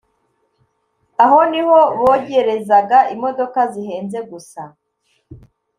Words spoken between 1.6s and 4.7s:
ho bogerezaga imodoka zihenze gusa